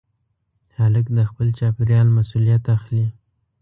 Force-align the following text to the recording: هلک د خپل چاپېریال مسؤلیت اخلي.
هلک 0.77 1.05
د 1.17 1.19
خپل 1.29 1.47
چاپېریال 1.59 2.07
مسؤلیت 2.17 2.63
اخلي. 2.75 3.05